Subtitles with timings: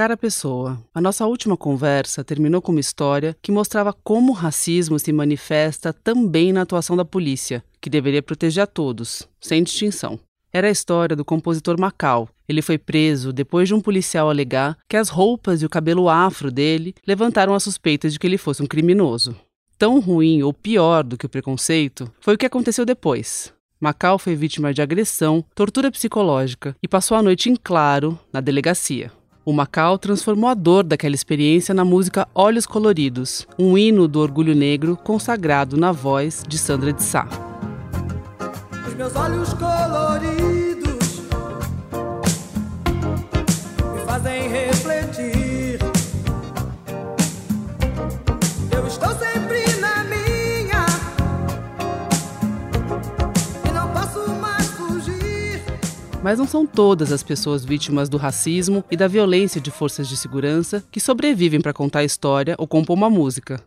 [0.00, 4.98] Cara pessoa, a nossa última conversa terminou com uma história que mostrava como o racismo
[4.98, 10.18] se manifesta também na atuação da polícia, que deveria proteger a todos, sem distinção.
[10.50, 12.30] Era a história do compositor Macau.
[12.48, 16.50] Ele foi preso depois de um policial alegar que as roupas e o cabelo afro
[16.50, 19.36] dele levantaram a suspeita de que ele fosse um criminoso.
[19.76, 23.52] Tão ruim ou pior do que o preconceito foi o que aconteceu depois.
[23.78, 29.12] Macau foi vítima de agressão, tortura psicológica e passou a noite em claro na delegacia.
[29.42, 34.54] O Macau transformou a dor daquela experiência na música Olhos Coloridos, um hino do orgulho
[34.54, 37.26] negro consagrado na voz de Sandra de Sá.
[38.86, 41.22] Os meus olhos coloridos
[43.94, 45.78] me fazem refletir.
[48.70, 49.69] Eu estou sempre
[56.22, 60.16] Mas não são todas as pessoas vítimas do racismo e da violência de forças de
[60.16, 63.58] segurança que sobrevivem para contar a história ou compor uma música.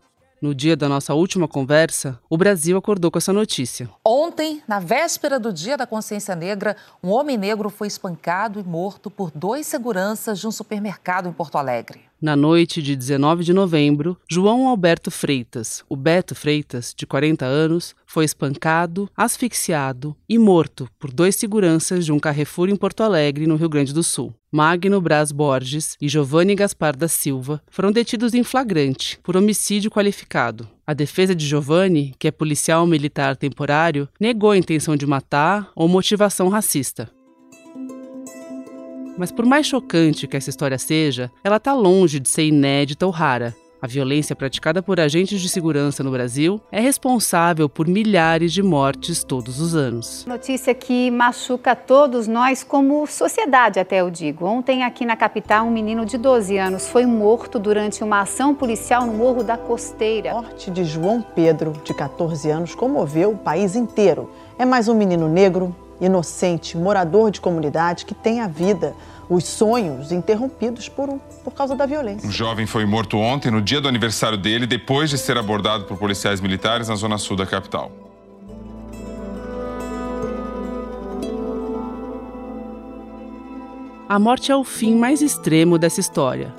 [0.44, 3.88] No dia da nossa última conversa, o Brasil acordou com essa notícia.
[4.06, 9.10] Ontem, na véspera do Dia da Consciência Negra, um homem negro foi espancado e morto
[9.10, 12.02] por dois seguranças de um supermercado em Porto Alegre.
[12.20, 17.94] Na noite de 19 de novembro, João Alberto Freitas, o Beto Freitas, de 40 anos,
[18.06, 23.56] foi espancado, asfixiado e morto por dois seguranças de um Carrefour em Porto Alegre, no
[23.56, 24.34] Rio Grande do Sul.
[24.56, 30.68] Magno Braz Borges e Giovanni Gaspar da Silva foram detidos em flagrante por homicídio qualificado.
[30.86, 35.88] A defesa de Giovanni, que é policial militar temporário, negou a intenção de matar ou
[35.88, 37.10] motivação racista.
[39.18, 43.10] Mas por mais chocante que essa história seja, ela está longe de ser inédita ou
[43.10, 43.56] rara.
[43.84, 49.22] A violência praticada por agentes de segurança no Brasil é responsável por milhares de mortes
[49.22, 50.24] todos os anos.
[50.26, 54.46] Notícia que machuca todos nós como sociedade, até eu digo.
[54.46, 59.04] Ontem, aqui na capital, um menino de 12 anos foi morto durante uma ação policial
[59.04, 60.30] no Morro da Costeira.
[60.30, 64.30] A morte de João Pedro, de 14 anos, comoveu o país inteiro.
[64.58, 68.94] É mais um menino negro, inocente, morador de comunidade que tem a vida,
[69.28, 71.08] os sonhos interrompidos por,
[71.42, 72.28] por causa da violência.
[72.28, 75.96] Um jovem foi morto ontem, no dia do aniversário dele, depois de ser abordado por
[75.96, 77.90] policiais militares na zona sul da capital.
[84.08, 86.54] A morte é o fim mais extremo dessa história.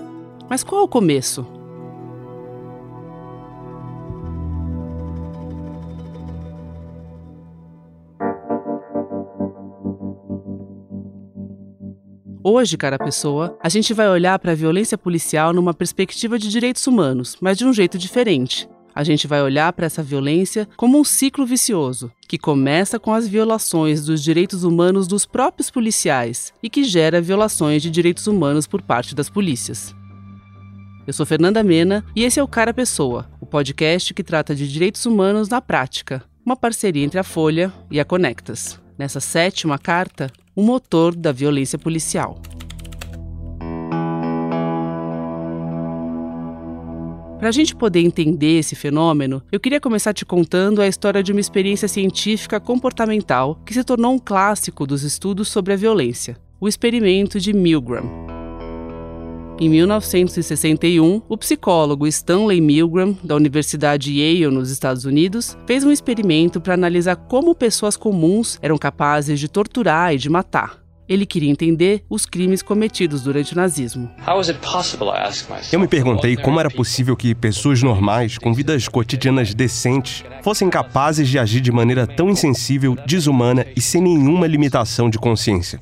[0.49, 1.54] Mas qual é o começo?
[12.47, 16.85] Hoje, cara pessoa, a gente vai olhar para a violência policial numa perspectiva de direitos
[16.85, 18.69] humanos, mas de um jeito diferente.
[18.93, 23.27] A gente vai olhar para essa violência como um ciclo vicioso, que começa com as
[23.27, 28.79] violações dos direitos humanos dos próprios policiais e que gera violações de direitos humanos por
[28.79, 29.95] parte das polícias.
[31.07, 34.71] Eu sou Fernanda Mena e esse é o Cara Pessoa, o podcast que trata de
[34.71, 38.79] direitos humanos na prática, uma parceria entre a Folha e a Conectas.
[38.99, 42.39] Nessa sétima carta, o motor da violência policial.
[47.37, 51.31] Para a gente poder entender esse fenômeno, eu queria começar te contando a história de
[51.31, 56.67] uma experiência científica comportamental que se tornou um clássico dos estudos sobre a violência: o
[56.67, 58.34] experimento de Milgram.
[59.57, 66.59] Em 1961, o psicólogo Stanley Milgram, da Universidade Yale, nos Estados Unidos, fez um experimento
[66.59, 70.84] para analisar como pessoas comuns eram capazes de torturar e de matar.
[71.07, 74.09] Ele queria entender os crimes cometidos durante o nazismo.
[75.71, 81.29] Eu me perguntei como era possível que pessoas normais, com vidas cotidianas decentes, fossem capazes
[81.29, 85.79] de agir de maneira tão insensível, desumana e sem nenhuma limitação de consciência.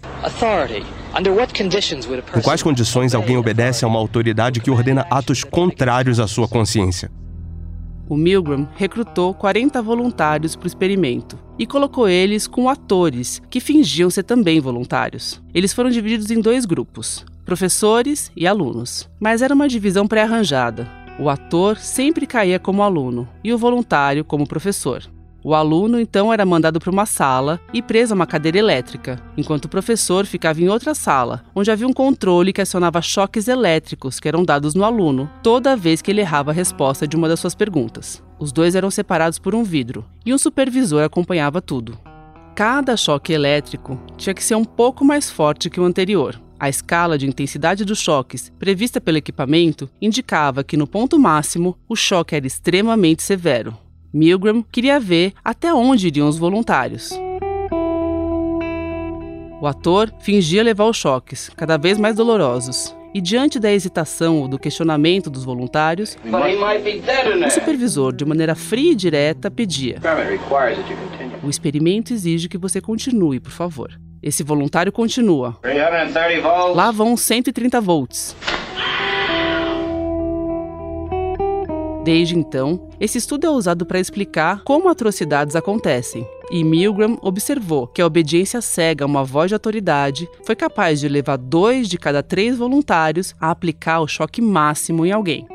[2.35, 7.09] Em quais condições alguém obedece a uma autoridade que ordena atos contrários à sua consciência?
[8.13, 14.07] O Milgram recrutou 40 voluntários para o experimento e colocou eles com atores que fingiam
[14.07, 15.41] ser também voluntários.
[15.51, 20.87] Eles foram divididos em dois grupos, professores e alunos, mas era uma divisão pré-arranjada.
[21.19, 25.01] O ator sempre caía como aluno e o voluntário como professor.
[25.45, 29.65] O aluno então era mandado para uma sala e preso a uma cadeira elétrica, enquanto
[29.65, 34.27] o professor ficava em outra sala, onde havia um controle que acionava choques elétricos que
[34.29, 37.53] eram dados no aluno toda vez que ele errava a resposta de uma das suas
[37.53, 38.23] perguntas.
[38.39, 41.99] Os dois eram separados por um vidro e um supervisor acompanhava tudo.
[42.55, 46.39] Cada choque elétrico tinha que ser um pouco mais forte que o anterior.
[46.57, 51.95] A escala de intensidade dos choques prevista pelo equipamento indicava que no ponto máximo o
[51.97, 53.77] choque era extremamente severo,
[54.13, 57.11] Milgram queria ver até onde iriam os voluntários.
[59.59, 64.47] O ator fingia levar os choques, cada vez mais dolorosos, E diante da hesitação ou
[64.47, 66.17] do questionamento dos voluntários,
[67.45, 69.99] o supervisor, de maneira fria e direta, pedia:
[71.43, 73.91] O experimento exige que você continue, por favor.
[74.21, 75.55] Esse voluntário continua.
[76.73, 78.35] Lá vão 130 volts.
[82.03, 86.27] Desde então, esse estudo é usado para explicar como atrocidades acontecem.
[86.51, 91.07] E Milgram observou que a obediência cega a uma voz de autoridade foi capaz de
[91.07, 95.47] levar dois de cada três voluntários a aplicar o choque máximo em alguém.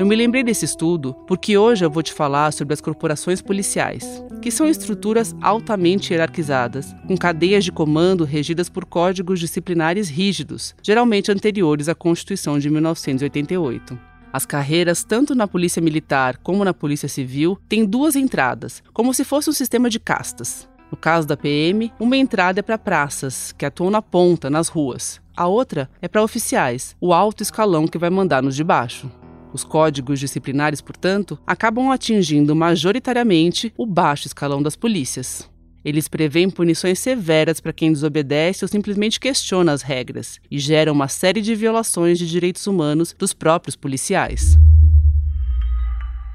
[0.00, 4.22] Eu me lembrei desse estudo porque hoje eu vou te falar sobre as corporações policiais,
[4.42, 11.30] que são estruturas altamente hierarquizadas, com cadeias de comando regidas por códigos disciplinares rígidos, geralmente
[11.30, 14.07] anteriores à Constituição de 1988.
[14.38, 19.24] As carreiras, tanto na Polícia Militar como na Polícia Civil, têm duas entradas, como se
[19.24, 20.68] fosse um sistema de castas.
[20.92, 25.20] No caso da PM, uma entrada é para praças, que atuam na ponta, nas ruas.
[25.36, 29.10] A outra é para oficiais, o alto escalão que vai mandar nos de baixo.
[29.52, 35.50] Os códigos disciplinares, portanto, acabam atingindo majoritariamente o baixo escalão das polícias.
[35.88, 41.08] Eles prevêem punições severas para quem desobedece ou simplesmente questiona as regras e geram uma
[41.08, 44.58] série de violações de direitos humanos dos próprios policiais.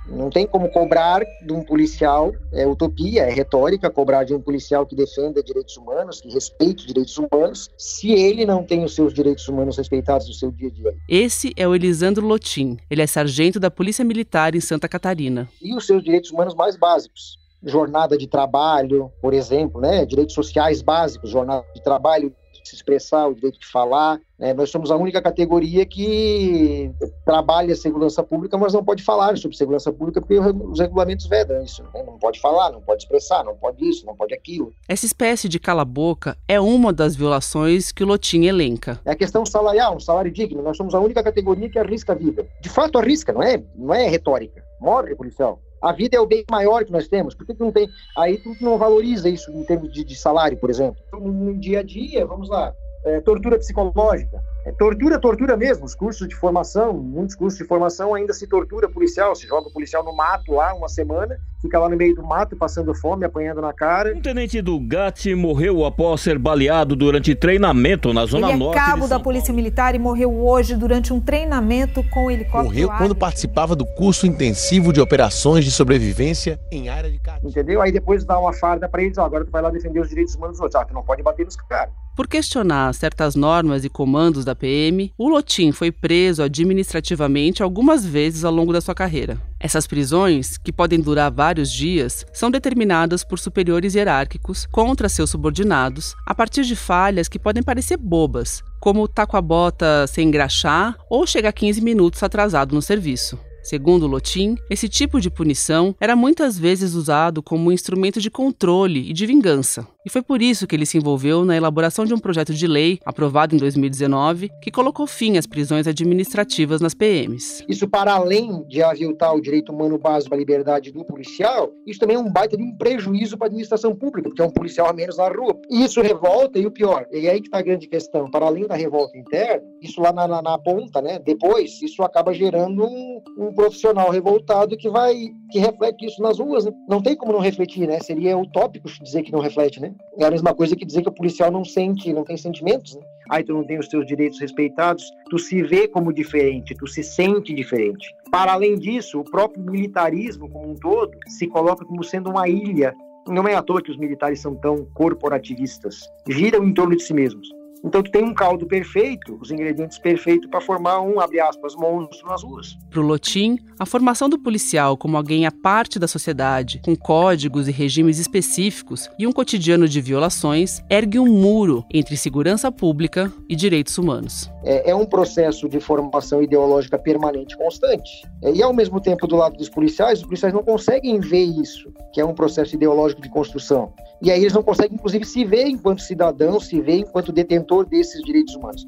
[0.07, 4.87] Não tem como cobrar de um policial, é utopia, é retórica, cobrar de um policial
[4.87, 9.47] que defenda direitos humanos, que respeite direitos humanos, se ele não tem os seus direitos
[9.47, 10.95] humanos respeitados no seu dia a dia.
[11.07, 12.79] Esse é o Elisandro Lotim.
[12.89, 15.47] Ele é sargento da Polícia Militar em Santa Catarina.
[15.61, 20.05] E os seus direitos humanos mais básicos jornada de trabalho, por exemplo, né?
[20.05, 22.33] direitos sociais básicos, jornada de trabalho,
[22.63, 24.19] de se expressar, o direito de falar.
[24.39, 24.53] Né?
[24.53, 26.91] Nós somos a única categoria que
[27.25, 31.83] trabalha segurança pública, mas não pode falar sobre segurança pública porque os regulamentos vedam isso.
[31.83, 32.03] Né?
[32.05, 34.73] Não pode falar, não pode expressar, não pode isso, não pode aquilo.
[34.87, 38.99] Essa espécie de cala-boca é uma das violações que o Lotim elenca.
[39.05, 40.63] É a questão salarial, um salário digno.
[40.63, 42.47] Nós somos a única categoria que arrisca a vida.
[42.61, 44.63] De fato, arrisca, não é, não é retórica.
[44.79, 45.59] Morre policial.
[45.83, 47.35] A vida é o bem maior que nós temos.
[47.35, 47.89] Por que, que não tem?
[48.17, 51.03] Aí tu não valoriza isso em termos de, de salário, por exemplo.
[51.11, 52.73] No, no dia a dia, vamos lá,
[53.05, 54.41] é, tortura psicológica.
[54.65, 55.83] É, tortura, tortura mesmo.
[55.83, 59.35] Os cursos de formação, muitos cursos de formação ainda se tortura policial.
[59.35, 62.55] Se joga o policial no mato lá uma semana, fica lá no meio do mato
[62.55, 64.15] passando fome, apanhando na cara.
[64.15, 68.75] Um tenente do GAT morreu após ser baleado durante treinamento na Zona Ele é Norte.
[68.75, 72.63] cabo da Polícia Militar e morreu hoje durante um treinamento com helicóptero.
[72.63, 77.81] Morreu quando participava do curso intensivo de operações de sobrevivência em área de Entendeu?
[77.81, 80.35] Aí depois dá uma farda para eles, ó, agora tu vai lá defender os direitos
[80.35, 80.81] humanos dos outros.
[80.81, 81.93] Ah, tu não pode bater nos caras.
[82.15, 88.45] Por questionar certas normas e comandos da PM, o Lotim foi preso administrativamente algumas vezes
[88.45, 89.41] ao longo da sua carreira.
[89.59, 96.13] Essas prisões, que podem durar vários dias, são determinadas por superiores hierárquicos contra seus subordinados
[96.23, 100.95] a partir de falhas que podem parecer bobas, como tá com a bota sem engraxar
[101.09, 103.39] ou chegar 15 minutos atrasado no serviço.
[103.63, 109.09] Segundo Lotim, esse tipo de punição era muitas vezes usado como um instrumento de controle
[109.09, 109.87] e de vingança.
[110.05, 112.99] E foi por isso que ele se envolveu na elaboração de um projeto de lei,
[113.05, 117.63] aprovado em 2019, que colocou fim às prisões administrativas nas PMs.
[117.69, 122.17] Isso, para além de aviltar o direito humano básico à liberdade do policial, isso também
[122.17, 124.93] é um baita de um prejuízo para a administração pública, porque é um policial a
[124.93, 125.57] menos na rua.
[125.69, 128.67] E isso revolta, e o pior, e aí que está a grande questão, para além
[128.67, 133.21] da revolta interna, isso lá na, na, na ponta, né, depois, isso acaba gerando um,
[133.37, 135.15] um profissional revoltado que vai,
[135.51, 136.71] que reflete isso nas ruas, né?
[136.87, 137.99] Não tem como não refletir, né?
[137.99, 139.93] Seria utópico dizer que não reflete, né?
[140.17, 143.01] É a mesma coisa que dizer que o policial não sente, não tem sentimentos, né?
[143.29, 147.03] Aí tu não tem os teus direitos respeitados, tu se vê como diferente, tu se
[147.03, 148.13] sente diferente.
[148.31, 152.93] Para além disso, o próprio militarismo como um todo se coloca como sendo uma ilha.
[153.27, 156.09] Não é à toa que os militares são tão corporativistas.
[156.27, 157.47] Giram em torno de si mesmos.
[157.83, 162.27] Então tu tem um caldo perfeito, os ingredientes perfeitos para formar um, abre aspas, monstro
[162.27, 162.77] nas ruas.
[162.89, 167.67] Para o Lotim, a formação do policial como alguém à parte da sociedade, com códigos
[167.67, 173.55] e regimes específicos e um cotidiano de violações, ergue um muro entre segurança pública e
[173.55, 174.49] direitos humanos.
[174.63, 178.09] É, é um processo de formação ideológica permanente constante.
[178.41, 181.91] É, e ao mesmo tempo, do lado dos policiais, os policiais não conseguem ver isso,
[182.13, 183.91] que é um processo ideológico de construção.
[184.23, 188.23] E aí eles não conseguem, inclusive, se ver enquanto cidadão, se ver enquanto detentor desses
[188.23, 188.87] direitos humanos.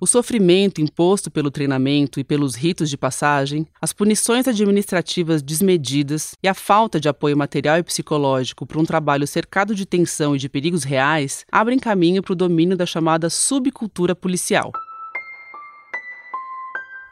[0.00, 6.48] O sofrimento imposto pelo treinamento e pelos ritos de passagem, as punições administrativas desmedidas e
[6.48, 10.48] a falta de apoio material e psicológico para um trabalho cercado de tensão e de
[10.48, 14.72] perigos reais abrem caminho para o domínio da chamada subcultura policial.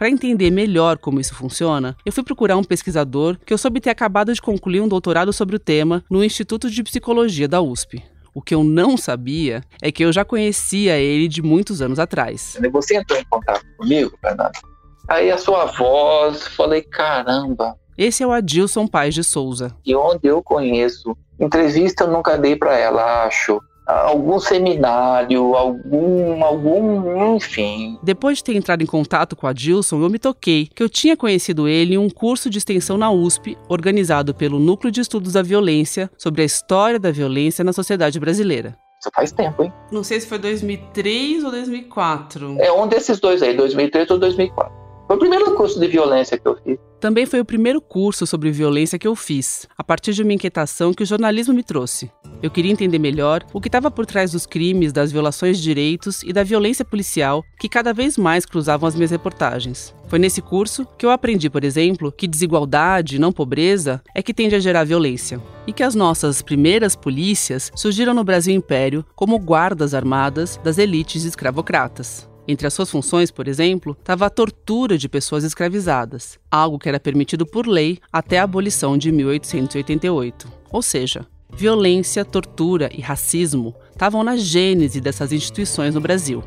[0.03, 3.91] Para entender melhor como isso funciona, eu fui procurar um pesquisador que eu soube ter
[3.91, 8.03] acabado de concluir um doutorado sobre o tema no Instituto de Psicologia da USP.
[8.35, 12.59] O que eu não sabia é que eu já conhecia ele de muitos anos atrás.
[12.73, 14.59] Você entrou em contato comigo, Fernando?
[15.07, 17.77] Aí a sua voz, falei, caramba.
[17.97, 19.73] Esse é o Adilson Paz de Souza.
[19.87, 21.17] E onde eu conheço.
[21.39, 27.99] Entrevista eu nunca dei para ela, acho algum seminário, algum, algum, enfim.
[28.03, 31.17] Depois de ter entrado em contato com a Dilson, eu me toquei que eu tinha
[31.17, 35.43] conhecido ele em um curso de extensão na USP, organizado pelo Núcleo de Estudos da
[35.43, 38.77] Violência, sobre a história da violência na sociedade brasileira.
[39.01, 39.73] Isso faz tempo, hein?
[39.91, 42.57] Não sei se foi 2003 ou 2004.
[42.61, 44.82] É um desses dois aí, 2003 ou 2004.
[45.13, 46.79] Foi o primeiro curso de violência que eu fiz.
[46.99, 50.95] Também foi o primeiro curso sobre violência que eu fiz, a partir de uma inquietação
[50.95, 52.11] que o jornalismo me trouxe.
[52.43, 56.23] Eu queria entender melhor o que estava por trás dos crimes, das violações de direitos
[56.23, 59.95] e da violência policial que cada vez mais cruzavam as minhas reportagens.
[60.09, 64.55] Foi nesse curso que eu aprendi, por exemplo, que desigualdade, não pobreza, é que tende
[64.55, 65.39] a gerar violência.
[65.67, 71.25] E que as nossas primeiras polícias surgiram no Brasil Império como guardas armadas das elites
[71.25, 72.32] escravocratas.
[72.53, 77.01] Entre as suas funções, por exemplo, estava a tortura de pessoas escravizadas, algo que era
[77.01, 80.53] permitido por lei até a abolição de 1888.
[80.71, 86.45] Ou seja, violência, tortura e racismo estavam na gênese dessas instituições no Brasil.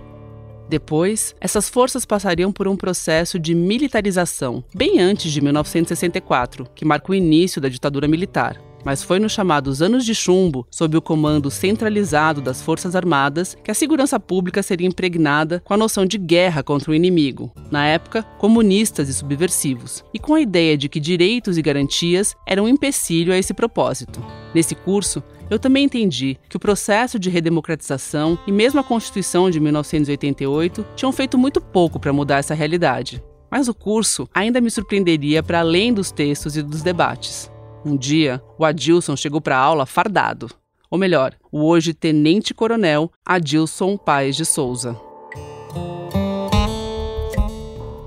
[0.69, 7.11] Depois, essas forças passariam por um processo de militarização, bem antes de 1964, que marca
[7.11, 11.49] o início da ditadura militar mas foi nos chamados Anos de Chumbo, sob o comando
[11.49, 16.61] centralizado das Forças Armadas, que a segurança pública seria impregnada com a noção de guerra
[16.61, 21.57] contra o inimigo, na época, comunistas e subversivos, e com a ideia de que direitos
[21.57, 24.23] e garantias eram um empecilho a esse propósito.
[24.53, 29.59] Nesse curso, eu também entendi que o processo de redemocratização e mesmo a Constituição de
[29.59, 33.21] 1988 tinham feito muito pouco para mudar essa realidade.
[33.49, 37.51] Mas o curso ainda me surpreenderia para além dos textos e dos debates.
[37.85, 40.49] Um dia, o Adilson chegou para a aula fardado.
[40.89, 44.99] Ou melhor, o hoje tenente-coronel Adilson Paes de Souza.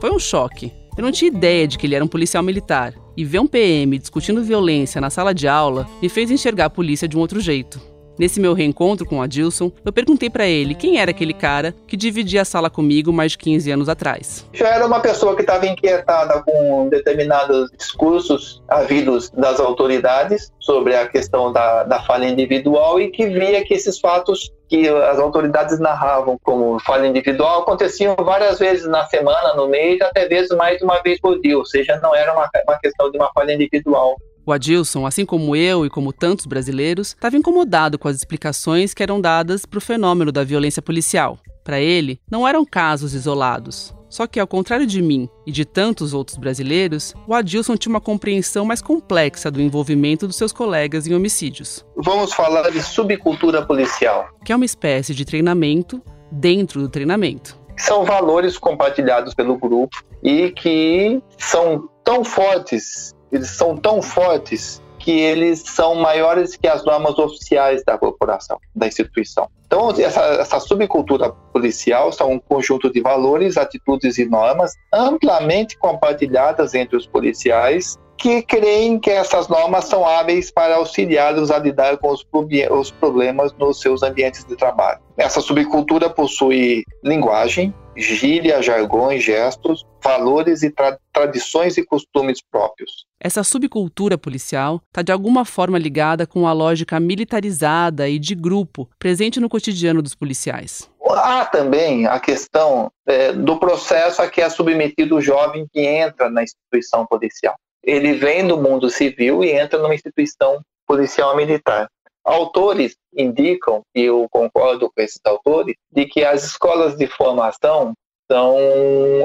[0.00, 0.72] Foi um choque.
[0.96, 2.92] Eu não tinha ideia de que ele era um policial militar.
[3.16, 7.06] E ver um PM discutindo violência na sala de aula me fez enxergar a polícia
[7.06, 7.80] de um outro jeito.
[8.18, 11.96] Nesse meu reencontro com o Adilson, eu perguntei para ele quem era aquele cara que
[11.96, 14.44] dividia a sala comigo mais de 15 anos atrás.
[14.52, 21.06] Já era uma pessoa que estava inquietada com determinados discursos havidos das autoridades sobre a
[21.06, 26.38] questão da, da falha individual e que via que esses fatos que as autoridades narravam
[26.42, 31.18] como falha individual aconteciam várias vezes na semana, no mês, até vezes mais uma vez
[31.20, 34.16] por dia, ou seja, não era uma, uma questão de uma falha individual.
[34.48, 39.02] O Adilson, assim como eu e como tantos brasileiros, estava incomodado com as explicações que
[39.02, 41.38] eram dadas para o fenômeno da violência policial.
[41.62, 43.94] Para ele, não eram casos isolados.
[44.08, 48.00] Só que, ao contrário de mim e de tantos outros brasileiros, o Adilson tinha uma
[48.00, 51.84] compreensão mais complexa do envolvimento dos seus colegas em homicídios.
[51.94, 56.00] Vamos falar de subcultura policial, que é uma espécie de treinamento
[56.32, 57.54] dentro do treinamento.
[57.76, 65.12] São valores compartilhados pelo grupo e que são tão fortes eles são tão fortes que
[65.12, 69.48] eles são maiores que as normas oficiais da corporação, da instituição.
[69.66, 76.74] Então, essa, essa subcultura policial são um conjunto de valores, atitudes e normas amplamente compartilhadas
[76.74, 82.10] entre os policiais que creem que essas normas são hábeis para auxiliá-los a lidar com
[82.10, 82.26] os,
[82.70, 84.98] os problemas nos seus ambientes de trabalho.
[85.16, 93.06] Essa subcultura possui linguagem, gíria, jargões, gestos, valores e tra tradições e costumes próprios.
[93.20, 98.88] Essa subcultura policial está de alguma forma ligada com a lógica militarizada e de grupo
[98.98, 100.88] presente no cotidiano dos policiais.
[101.10, 106.30] Há também a questão é, do processo a que é submetido o jovem que entra
[106.30, 107.56] na instituição policial.
[107.82, 111.88] Ele vem do mundo civil e entra numa instituição policial militar.
[112.28, 117.94] Autores indicam, e eu concordo com esses autores, de que as escolas de formação
[118.30, 118.58] são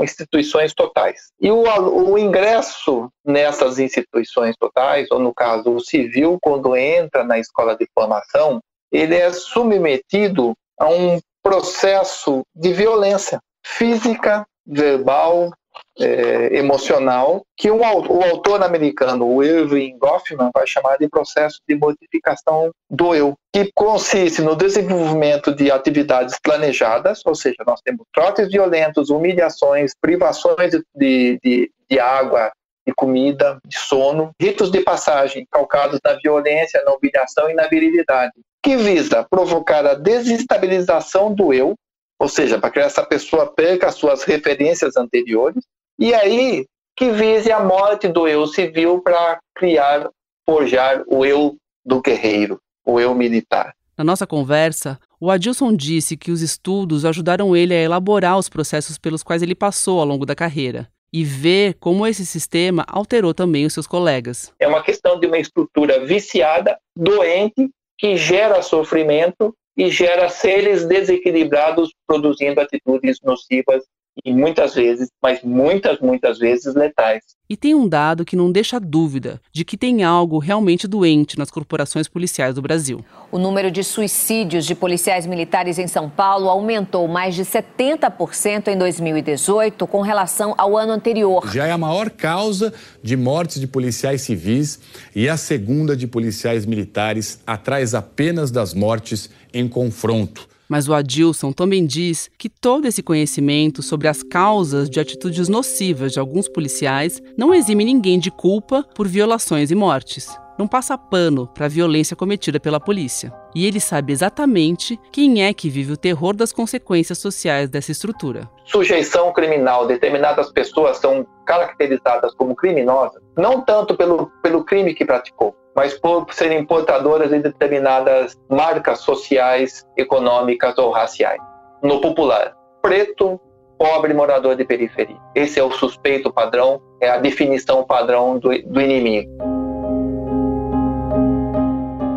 [0.01, 1.27] instituições totais.
[1.41, 7.38] E o, o, ingresso nessas instituições totais, ou no caso o civil, quando entra na
[7.38, 15.51] escola de formação, ele é submetido a um processo de violência física, verbal,
[16.00, 21.76] é, emocional que o, o, autor americano, o Irving Goffman, vai chamar de processo de
[21.76, 28.50] modificação do eu, que consiste no desenvolvimento de atividades planejadas, ou seja, nós temos trotes
[28.50, 32.52] violentos, humilhações, privações de, de, de água,
[32.86, 38.34] de comida, de sono, ritos de passagem calcados na violência, na humilhação e na virilidade,
[38.62, 41.76] que visa provocar a desestabilização do eu,
[42.20, 45.64] ou seja, para que essa pessoa perca as suas referências anteriores,
[45.98, 50.10] e aí que vise a morte do eu civil para criar,
[50.48, 53.74] forjar o eu do guerreiro, o eu militar.
[53.98, 58.98] Na nossa conversa, o Adilson disse que os estudos ajudaram ele a elaborar os processos
[58.98, 63.66] pelos quais ele passou ao longo da carreira e ver como esse sistema alterou também
[63.66, 64.52] os seus colegas.
[64.60, 67.70] É uma questão de uma estrutura viciada, doente,
[68.00, 73.84] que gera sofrimento e gera seres desequilibrados produzindo atitudes nocivas
[74.24, 77.24] e muitas vezes, mas muitas, muitas vezes letais.
[77.50, 81.51] E tem um dado que não deixa dúvida de que tem algo realmente doente nas
[81.51, 83.03] corporações policiais do Brasil.
[83.32, 88.77] O número de suicídios de policiais militares em São Paulo aumentou mais de 70% em
[88.77, 91.51] 2018 com relação ao ano anterior.
[91.51, 94.79] Já é a maior causa de mortes de policiais civis
[95.15, 100.52] e a segunda de policiais militares, atrás apenas das mortes em confronto.
[100.74, 106.13] Mas o Adilson também diz que todo esse conhecimento sobre as causas de atitudes nocivas
[106.13, 110.36] de alguns policiais não exime ninguém de culpa por violações e mortes.
[110.58, 113.32] Não passa pano para a violência cometida pela polícia.
[113.53, 118.50] E ele sabe exatamente quem é que vive o terror das consequências sociais dessa estrutura.
[118.65, 125.56] Sujeição criminal, determinadas pessoas são caracterizadas como criminosas, não tanto pelo, pelo crime que praticou,
[125.75, 131.42] mas por serem portadoras de determinadas marcas sociais, econômicas ou raciais.
[131.82, 133.39] No popular, preto,
[133.77, 135.18] pobre, morador de periferia.
[135.36, 139.30] Esse é o suspeito padrão, é a definição padrão do, do inimigo.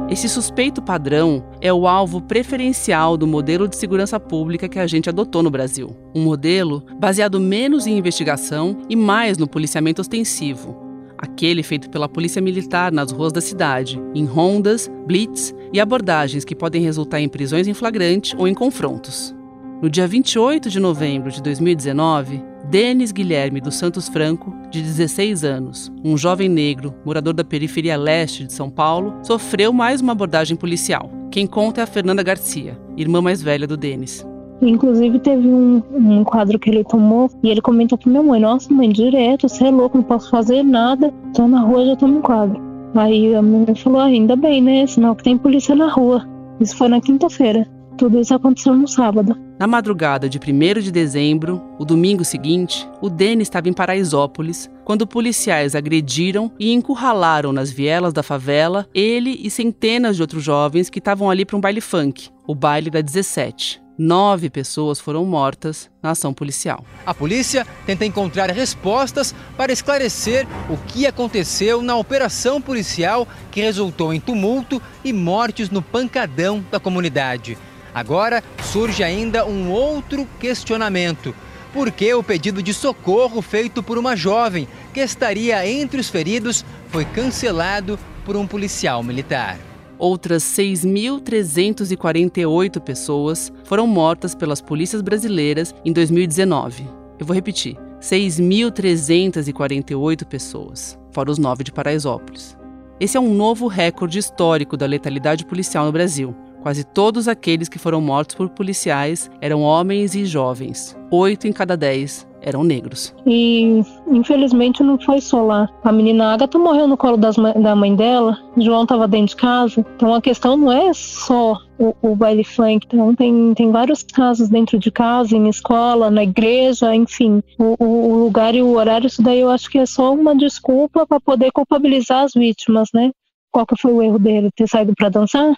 [0.09, 5.11] Esse suspeito padrão é o alvo preferencial do modelo de segurança pública que a gente
[5.11, 5.95] adotou no Brasil.
[6.15, 10.86] Um modelo baseado menos em investigação e mais no policiamento ostensivo,
[11.19, 16.55] aquele feito pela polícia militar nas ruas da cidade, em rondas, blitz e abordagens que
[16.55, 19.35] podem resultar em prisões em flagrante ou em confrontos.
[19.83, 25.93] No dia 28 de novembro de 2019, Denis Guilherme dos Santos Franco, de 16 anos,
[26.03, 31.11] um jovem negro, morador da periferia leste de São Paulo, sofreu mais uma abordagem policial.
[31.31, 34.25] Quem conta é a Fernanda Garcia, irmã mais velha do Denis.
[34.63, 38.73] Inclusive teve um, um quadro que ele tomou e ele comentou pra minha mãe, nossa
[38.73, 42.23] mãe, direto, você é louco, não posso fazer nada, tô na rua já tomo um
[42.23, 42.61] quadro.
[42.95, 44.87] Aí a mãe falou, ah, ainda bem, né?
[44.87, 46.27] Sinal que tem polícia na rua.
[46.61, 47.67] Isso foi na quinta-feira.
[47.99, 49.37] Tudo isso aconteceu no sábado.
[49.59, 55.07] Na madrugada de 1 de dezembro, o domingo seguinte, o Denis estava em Paraisópolis quando
[55.07, 60.99] policiais agrediram e encurralaram nas vielas da favela ele e centenas de outros jovens que
[60.99, 63.86] estavam ali para um baile funk, o baile da 17.
[63.99, 66.85] Nove pessoas foram mortas na ação policial.
[67.07, 74.13] A polícia tenta encontrar respostas para esclarecer o que aconteceu na operação policial que resultou
[74.13, 77.57] em tumulto e mortes no pancadão da comunidade.
[77.95, 81.35] Agora surge ainda um outro questionamento.
[81.73, 86.67] Por que o pedido de socorro feito por uma jovem que estaria entre os feridos
[86.91, 89.59] foi cancelado por um policial militar?
[89.99, 96.87] Outras 6.348 pessoas foram mortas pelas polícias brasileiras em 2019.
[97.19, 102.57] Eu vou repetir: 6.348 pessoas, fora os nove de Paraisópolis.
[103.01, 106.35] Esse é um novo recorde histórico da letalidade policial no Brasil.
[106.63, 110.97] Quase todos aqueles que foram mortos por policiais eram homens e jovens.
[111.11, 113.13] Oito em cada dez eram negros.
[113.27, 115.69] E infelizmente não foi só lá.
[115.83, 119.85] A menina Agatha morreu no colo das, da mãe dela, João estava dentro de casa.
[119.97, 122.87] Então a questão não é só o, o baile funk.
[122.87, 127.43] Então tem, tem vários casos dentro de casa, em escola, na igreja, enfim.
[127.59, 131.05] O, o lugar e o horário, isso daí eu acho que é só uma desculpa
[131.05, 133.11] para poder culpabilizar as vítimas, né?
[133.51, 134.51] Qual que foi o erro dele?
[134.55, 135.53] Ter saído para dançar?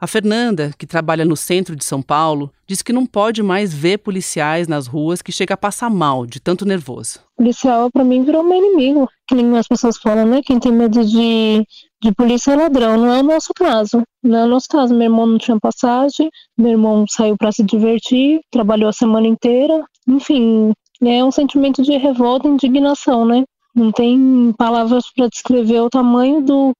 [0.00, 3.98] A Fernanda, que trabalha no centro de São Paulo, diz que não pode mais ver
[3.98, 7.20] policiais nas ruas que chega a passar mal de tanto nervoso.
[7.36, 9.06] Policial, para mim, virou meu inimigo.
[9.28, 10.40] Que nem as pessoas falam, né?
[10.42, 11.66] Quem tem medo de,
[12.02, 12.96] de polícia é ladrão.
[12.96, 14.02] Não é o nosso caso.
[14.22, 14.94] Não é o nosso caso.
[14.94, 19.84] Meu irmão não tinha passagem, meu irmão saiu para se divertir, trabalhou a semana inteira.
[20.08, 23.44] Enfim, é um sentimento de revolta e indignação, né?
[23.74, 26.72] Não tem palavras para descrever o tamanho do,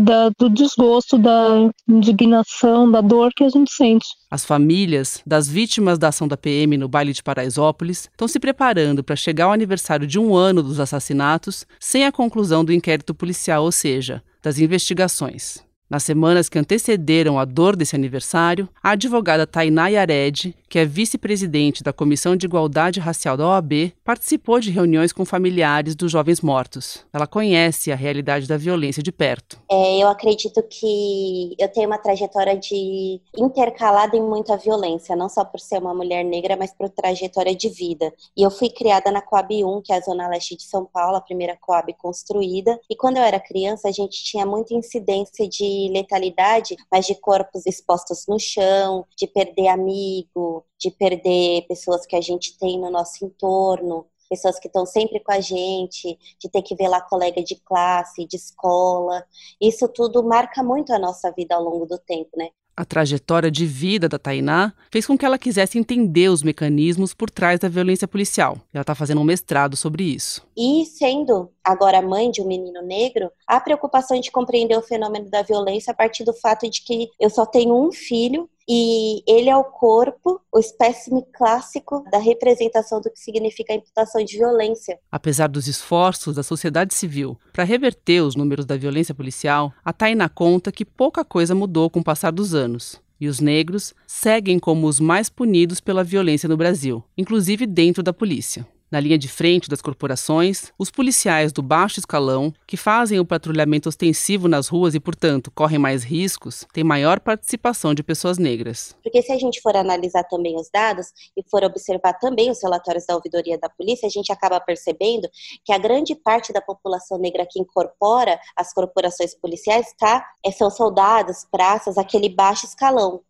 [0.00, 4.06] da, do desgosto, da indignação, da dor que a gente sente.
[4.30, 9.04] As famílias das vítimas da ação da PM no baile de Paraisópolis estão se preparando
[9.04, 13.64] para chegar ao aniversário de um ano dos assassinatos sem a conclusão do inquérito policial,
[13.64, 15.67] ou seja, das investigações.
[15.90, 21.82] Nas semanas que antecederam a dor desse aniversário, a advogada Tainá Yared, que é vice-presidente
[21.82, 27.06] da Comissão de Igualdade Racial da OAB, participou de reuniões com familiares dos jovens mortos.
[27.10, 29.58] Ela conhece a realidade da violência de perto.
[29.70, 35.42] É, eu acredito que eu tenho uma trajetória de intercalada em muita violência, não só
[35.42, 38.12] por ser uma mulher negra, mas por trajetória de vida.
[38.36, 41.16] E eu fui criada na Coab 1, que é a zona leste de São Paulo,
[41.16, 42.78] a primeira Coab construída.
[42.90, 47.14] E quando eu era criança, a gente tinha muita incidência de de letalidade, mas de
[47.14, 52.90] corpos expostos no chão, de perder amigo, de perder pessoas que a gente tem no
[52.90, 57.42] nosso entorno, pessoas que estão sempre com a gente, de ter que ver lá colega
[57.42, 59.24] de classe, de escola.
[59.60, 62.50] Isso tudo marca muito a nossa vida ao longo do tempo, né?
[62.78, 67.28] A trajetória de vida da Tainá fez com que ela quisesse entender os mecanismos por
[67.28, 68.56] trás da violência policial.
[68.72, 70.46] Ela está fazendo um mestrado sobre isso.
[70.56, 75.42] E sendo agora mãe de um menino negro, a preocupação de compreender o fenômeno da
[75.42, 79.56] violência a partir do fato de que eu só tenho um filho e ele é
[79.56, 84.98] o corpo, o espécime clássico da representação do que significa a imputação de violência.
[85.10, 90.28] Apesar dos esforços da sociedade civil para reverter os números da violência policial, a Taina
[90.28, 93.00] conta que pouca coisa mudou com o passar dos anos.
[93.20, 98.12] E os negros seguem como os mais punidos pela violência no Brasil, inclusive dentro da
[98.12, 98.66] polícia.
[98.90, 103.86] Na linha de frente das corporações, os policiais do baixo escalão, que fazem o patrulhamento
[103.86, 108.96] ostensivo nas ruas e, portanto, correm mais riscos, têm maior participação de pessoas negras.
[109.02, 113.04] Porque se a gente for analisar também os dados e for observar também os relatórios
[113.04, 115.28] da ouvidoria da polícia, a gente acaba percebendo
[115.64, 120.70] que a grande parte da população negra que incorpora as corporações policiais tá, é, são
[120.70, 123.20] soldados, praças, aquele baixo escalão.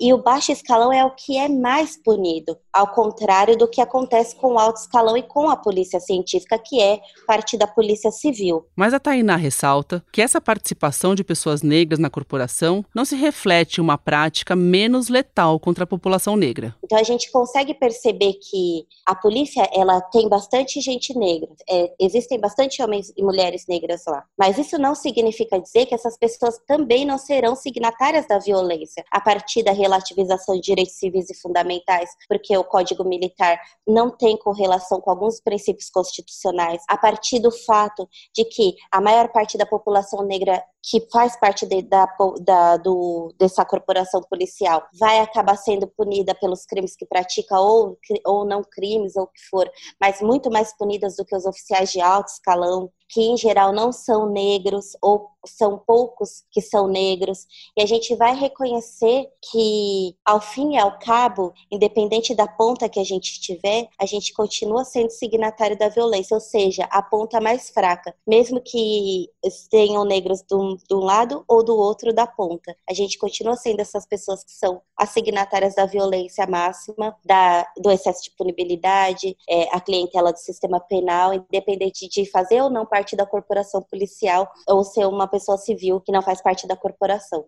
[0.00, 4.36] E o baixo escalão é o que é mais punido, ao contrário do que acontece
[4.36, 8.66] com o alto escalão e com a polícia científica, que é parte da polícia civil.
[8.76, 13.78] Mas a Tainá ressalta que essa participação de pessoas negras na corporação não se reflete
[13.78, 16.76] em uma prática menos letal contra a população negra.
[16.84, 22.38] Então a gente consegue perceber que a polícia ela tem bastante gente negra, é, existem
[22.38, 27.04] bastante homens e mulheres negras lá, mas isso não significa dizer que essas pessoas também
[27.04, 32.56] não serão signatárias da violência a partir da relativização de direitos civis e fundamentais, porque
[32.56, 38.44] o Código Militar não tem correlação com alguns princípios constitucionais, a partir do fato de
[38.44, 42.06] que a maior parte da população negra que faz parte de, da,
[42.40, 48.44] da, do, dessa corporação policial vai acabar sendo punida pelos crimes que pratica ou, ou
[48.46, 52.00] não crimes ou o que for, mas muito mais punidas do que os oficiais de
[52.00, 57.82] alto escalão, que em geral não são negros ou são poucos que são negros, e
[57.82, 63.04] a gente vai reconhecer que, ao fim e ao cabo, independente da ponta que a
[63.04, 68.14] gente tiver, a gente continua sendo signatário da violência, ou seja, a ponta mais fraca,
[68.26, 69.30] mesmo que
[69.70, 72.76] tenham negros de um, de um lado ou do outro da ponta.
[72.88, 77.90] A gente continua sendo essas pessoas que são as signatárias da violência máxima, da, do
[77.90, 82.97] excesso de punibilidade, é, a clientela do sistema penal, independente de fazer ou não parte
[83.16, 87.44] da corporação policial ou ser uma pessoa civil que não faz parte da corporação.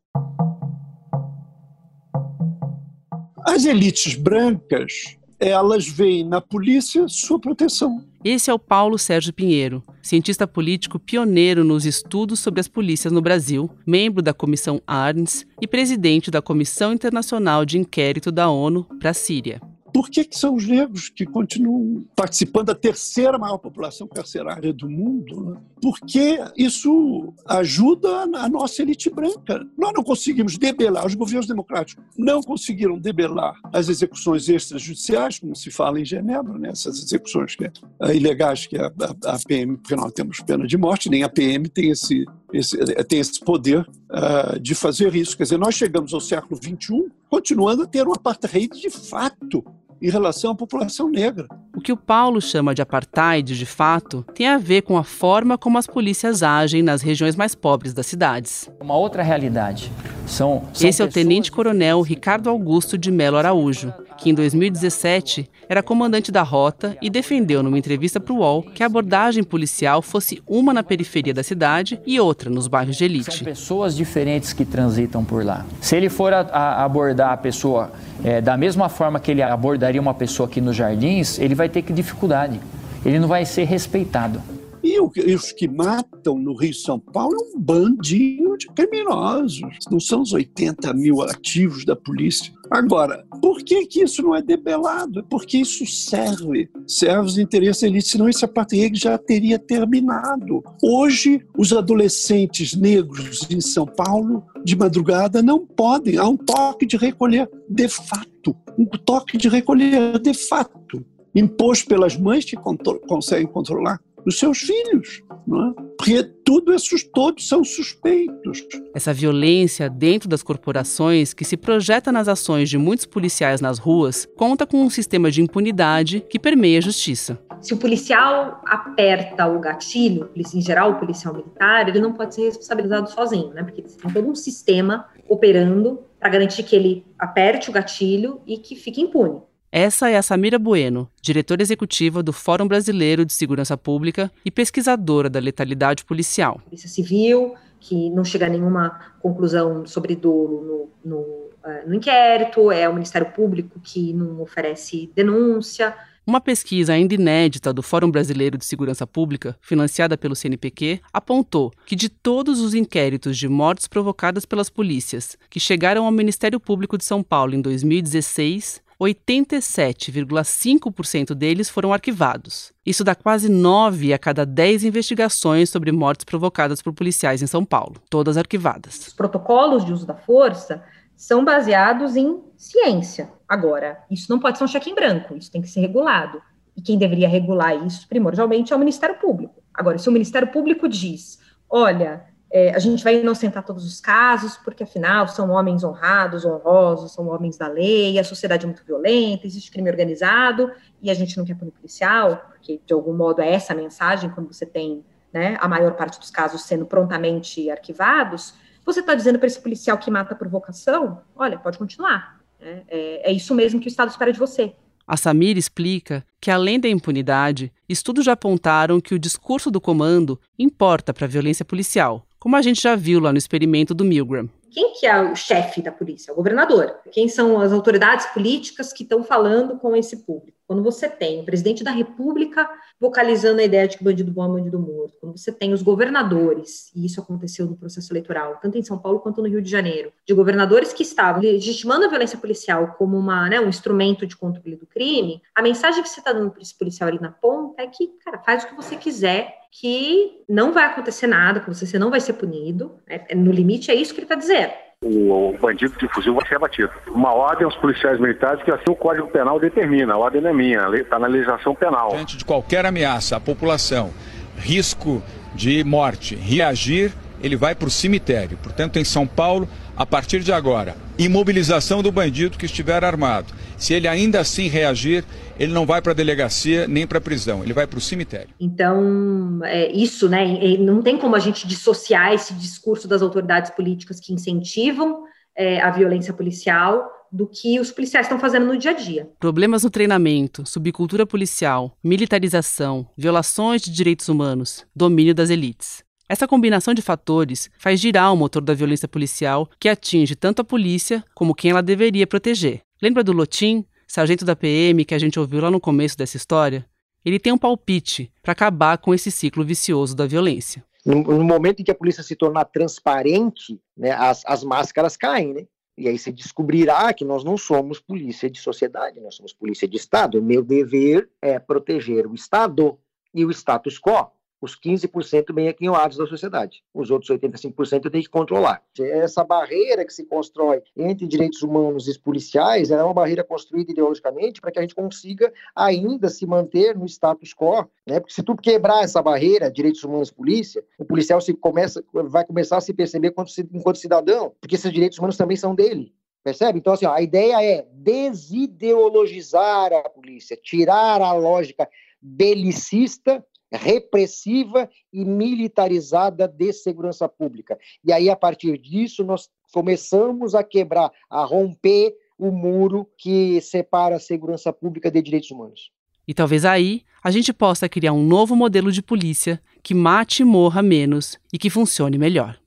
[3.46, 8.04] As elites brancas, elas veem na polícia sua proteção.
[8.22, 13.22] Esse é o Paulo Sérgio Pinheiro, cientista político pioneiro nos estudos sobre as polícias no
[13.22, 19.10] Brasil, membro da Comissão Arns e presidente da Comissão Internacional de Inquérito da ONU para
[19.10, 19.60] a Síria.
[19.92, 24.88] Por que, que são os negros que continuam participando da terceira maior população carcerária do
[24.88, 25.44] mundo?
[25.44, 25.60] Né?
[25.80, 29.66] Porque isso ajuda a nossa elite branca.
[29.76, 35.70] Nós não conseguimos debelar, os governos democráticos não conseguiram debelar as execuções extrajudiciais, como se
[35.70, 36.70] fala em Genebra, né?
[36.70, 40.76] essas execuções que é, ilegais que a, a, a PM, porque nós temos pena de
[40.76, 45.36] morte, nem a PM tem esse, esse, tem esse poder uh, de fazer isso.
[45.36, 49.64] Quer dizer, nós chegamos ao século XXI continuando a ter um apartheid de fato
[50.02, 51.46] em relação à população negra.
[51.76, 55.56] O que o Paulo chama de apartheid, de fato, tem a ver com a forma
[55.56, 58.70] como as polícias agem nas regiões mais pobres das cidades.
[58.80, 59.92] Uma outra realidade.
[60.26, 65.82] São, são Esse é o tenente-coronel Ricardo Augusto de Melo Araújo, que em 2017 era
[65.82, 70.42] comandante da rota e defendeu numa entrevista para o UOL que a abordagem policial fosse
[70.46, 73.38] uma na periferia da cidade e outra nos bairros de elite.
[73.38, 75.64] São pessoas diferentes que transitam por lá.
[75.80, 80.00] Se ele for a, a abordar a pessoa é, da mesma forma que ele abordaria
[80.00, 82.60] uma pessoa aqui nos jardins, ele vai ter que dificuldade.
[83.04, 84.42] Ele não vai ser respeitado.
[84.90, 89.78] E os que matam no Rio São Paulo é um bandinho de criminosos.
[89.88, 92.52] Não são os 80 mil ativos da polícia.
[92.68, 95.24] Agora, por que, que isso não é debelado?
[95.30, 100.62] Porque isso serve, serve os interesses da senão esse apartheid já teria terminado.
[100.82, 106.16] Hoje, os adolescentes negros em São Paulo, de madrugada, não podem.
[106.16, 108.56] Há um toque de recolher, de fato.
[108.76, 111.04] Um toque de recolher, de fato.
[111.32, 115.90] Imposto pelas mães que conseguem controlar os seus filhos, não é?
[116.00, 118.66] porque tudo esses todos são suspeitos.
[118.94, 124.26] Essa violência dentro das corporações que se projeta nas ações de muitos policiais nas ruas
[124.34, 127.38] conta com um sistema de impunidade que permeia a justiça.
[127.60, 132.44] se o policial aperta o gatilho, em geral o policial militar, ele não pode ser
[132.46, 133.62] responsabilizado sozinho, né?
[133.62, 138.74] Porque tem todo um sistema operando para garantir que ele aperte o gatilho e que
[138.74, 139.42] fique impune.
[139.72, 145.30] Essa é a Samira Bueno, diretora executiva do Fórum Brasileiro de Segurança Pública e pesquisadora
[145.30, 146.60] da letalidade policial.
[146.64, 152.70] Polícia Civil, que não chega a nenhuma conclusão sobre dolo no, no eh, no inquérito,
[152.72, 155.94] é o Ministério Público que não oferece denúncia.
[156.26, 161.96] Uma pesquisa ainda inédita do Fórum Brasileiro de Segurança Pública, financiada pelo CNPq, apontou que
[161.96, 167.04] de todos os inquéritos de mortes provocadas pelas polícias que chegaram ao Ministério Público de
[167.04, 172.72] São Paulo em 2016, 87,5% deles foram arquivados.
[172.84, 177.64] Isso dá quase 9 a cada 10 investigações sobre mortes provocadas por policiais em São
[177.64, 179.06] Paulo, todas arquivadas.
[179.08, 180.84] Os protocolos de uso da força
[181.16, 183.32] são baseados em ciência.
[183.48, 186.42] Agora, isso não pode ser um cheque em branco, isso tem que ser regulado.
[186.76, 189.62] E quem deveria regular isso, primordialmente, é o Ministério Público.
[189.72, 194.56] Agora, se o Ministério Público diz, olha, é, a gente vai inocentar todos os casos,
[194.56, 199.46] porque afinal são homens honrados, honrosos, são homens da lei, a sociedade é muito violenta,
[199.46, 203.52] existe crime organizado, e a gente não quer punir policial, porque de algum modo é
[203.52, 208.54] essa a mensagem quando você tem né, a maior parte dos casos sendo prontamente arquivados,
[208.84, 212.40] você está dizendo para esse policial que mata por vocação, olha, pode continuar.
[212.60, 214.74] É, é, é isso mesmo que o Estado espera de você.
[215.06, 220.40] A Samir explica que, além da impunidade, estudos já apontaram que o discurso do comando
[220.58, 224.48] importa para a violência policial, como a gente já viu lá no experimento do Milgram.
[224.70, 226.32] Quem que é o chefe da polícia?
[226.32, 226.94] O governador.
[227.10, 230.56] Quem são as autoridades políticas que estão falando com esse público?
[230.66, 234.60] Quando você tem o presidente da República vocalizando a ideia de que bandido bom é
[234.60, 238.82] bandido morto, quando você tem os governadores, e isso aconteceu no processo eleitoral, tanto em
[238.82, 242.94] São Paulo quanto no Rio de Janeiro, de governadores que estavam legitimando a violência policial
[242.96, 246.52] como uma, né, um instrumento de controle do crime, a mensagem que você está dando
[246.52, 250.42] para esse policial ali na ponta é que, cara, faz o que você quiser, que
[250.48, 252.98] não vai acontecer nada com você, você não vai ser punido.
[253.08, 256.56] É, no limite, é isso que ele está dizendo o, bandido de fuzil vai ser
[256.56, 256.90] abatido.
[257.08, 260.52] Uma ordem aos policiais militares que assim o Código Penal determina, a ordem não é
[260.52, 262.10] minha, está na legislação penal.
[262.10, 264.10] Diante de qualquer ameaça à população,
[264.58, 265.22] risco
[265.54, 268.58] de morte, reagir, ele vai para o cemitério.
[268.62, 273.52] Portanto, em São Paulo, a partir de agora, imobilização do bandido que estiver armado.
[273.76, 275.24] Se ele ainda assim reagir,
[275.58, 278.50] ele não vai para a delegacia nem para a prisão, ele vai para o cemitério.
[278.58, 280.76] Então, é isso, né?
[280.78, 285.24] Não tem como a gente dissociar esse discurso das autoridades políticas que incentivam
[285.56, 289.30] é, a violência policial do que os policiais estão fazendo no dia a dia.
[289.38, 296.02] Problemas no treinamento, subcultura policial, militarização, violações de direitos humanos, domínio das elites.
[296.30, 300.64] Essa combinação de fatores faz girar o motor da violência policial que atinge tanto a
[300.64, 302.82] polícia como quem ela deveria proteger.
[303.02, 306.86] Lembra do Lotim, sargento da PM que a gente ouviu lá no começo dessa história?
[307.24, 310.84] Ele tem um palpite para acabar com esse ciclo vicioso da violência.
[311.04, 315.66] No, momento em que a polícia se tornar transparente, né, as, as máscaras caem, né?
[315.98, 319.96] E aí você descobrirá que nós não somos polícia de sociedade, nós somos polícia de
[319.96, 320.40] Estado.
[320.40, 322.96] Meu dever é proteger o Estado
[323.34, 324.30] e o status quo
[324.60, 326.82] os 15% bem aquinhoados da sociedade.
[326.92, 328.82] Os outros 85% eu tenho que controlar.
[328.98, 334.60] Essa barreira que se constrói entre direitos humanos e policiais é uma barreira construída ideologicamente
[334.60, 337.88] para que a gente consiga ainda se manter no status quo.
[338.06, 338.20] Né?
[338.20, 342.44] Porque se tu quebrar essa barreira, direitos humanos e polícia, o policial se começa, vai
[342.44, 343.32] começar a se perceber
[343.72, 346.12] enquanto, cidadão, porque esses direitos humanos também são dele.
[346.42, 346.78] Percebe?
[346.78, 351.86] Então, assim, ó, a ideia é desideologizar a polícia, tirar a lógica
[352.20, 357.78] belicista repressiva e militarizada de segurança pública.
[358.04, 364.16] E aí, a partir disso, nós começamos a quebrar, a romper o muro que separa
[364.16, 365.90] a segurança pública de direitos humanos.
[366.26, 370.44] E talvez aí a gente possa criar um novo modelo de polícia que mate e
[370.44, 372.58] morra menos e que funcione melhor.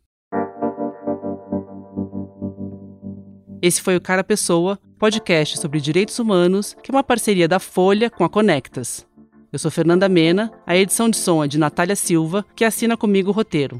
[3.61, 8.09] Esse foi o Cara Pessoa, podcast sobre direitos humanos, que é uma parceria da Folha
[8.09, 9.07] com a Conectas.
[9.53, 13.29] Eu sou Fernanda Mena, a edição de som é de Natália Silva, que assina comigo
[13.29, 13.79] o roteiro.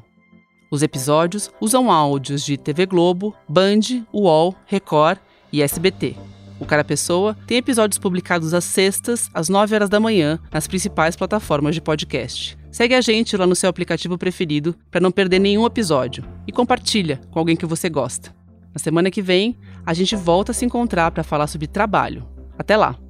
[0.69, 5.17] Os episódios usam áudios de TV Globo, Band, UOL, Record
[5.51, 6.15] e SBT.
[6.59, 11.15] O Cara Pessoa tem episódios publicados às sextas, às 9 horas da manhã, nas principais
[11.15, 12.55] plataformas de podcast.
[12.71, 17.19] Segue a gente lá no seu aplicativo preferido para não perder nenhum episódio e compartilha
[17.31, 18.31] com alguém que você gosta.
[18.71, 22.27] Na semana que vem, a gente volta a se encontrar para falar sobre trabalho.
[22.59, 23.02] Até lá!